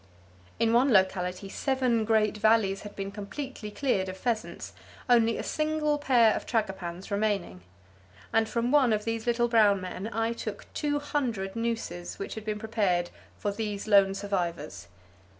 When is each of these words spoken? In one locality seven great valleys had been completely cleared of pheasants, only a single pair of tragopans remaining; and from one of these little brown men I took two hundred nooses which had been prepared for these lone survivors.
In 0.59 0.73
one 0.73 0.91
locality 0.91 1.47
seven 1.47 2.05
great 2.05 2.35
valleys 2.37 2.81
had 2.81 2.95
been 2.95 3.11
completely 3.11 3.69
cleared 3.69 4.09
of 4.09 4.17
pheasants, 4.17 4.73
only 5.07 5.37
a 5.37 5.43
single 5.43 5.99
pair 5.99 6.35
of 6.35 6.47
tragopans 6.47 7.11
remaining; 7.11 7.61
and 8.33 8.49
from 8.49 8.71
one 8.71 8.93
of 8.93 9.05
these 9.05 9.27
little 9.27 9.47
brown 9.47 9.79
men 9.79 10.09
I 10.11 10.33
took 10.33 10.65
two 10.73 10.97
hundred 10.97 11.55
nooses 11.55 12.17
which 12.17 12.33
had 12.33 12.45
been 12.45 12.57
prepared 12.57 13.11
for 13.37 13.51
these 13.51 13.85
lone 13.85 14.15
survivors. 14.15 14.87